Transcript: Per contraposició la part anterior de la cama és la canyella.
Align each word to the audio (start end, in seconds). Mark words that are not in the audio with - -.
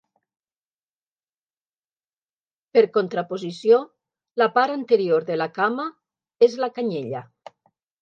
Per 2.77 2.83
contraposició 2.97 3.79
la 4.43 4.51
part 4.59 4.77
anterior 4.81 5.31
de 5.31 5.41
la 5.41 5.51
cama 5.63 5.89
és 6.51 6.61
la 6.67 6.75
canyella. 6.81 7.27